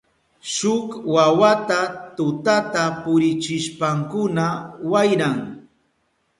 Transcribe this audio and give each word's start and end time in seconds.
Shuk 0.53 0.87
wawata 1.13 1.79
tuta 2.15 2.81
purichishpankuna 3.03 4.45
wayran. 4.91 5.37